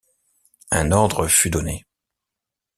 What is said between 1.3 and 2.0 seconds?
donné.